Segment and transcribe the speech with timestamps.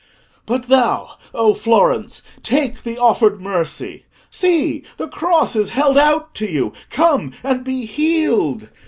[0.47, 4.07] "But thou, O Florence, take the offered mercy.
[4.31, 4.83] See!
[4.97, 8.69] the Cross is held out to you: come and be healed.